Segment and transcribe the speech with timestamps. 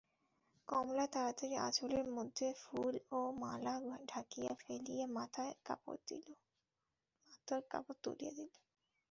[0.67, 3.75] কমলা তাড়াতাড়ি আঁচলের মধ্যে ফুল ও মালা
[4.07, 5.99] ঢাকিয়া ফেলিয়া মাথায় কাপড়
[8.03, 8.49] তুলিয়া দিল।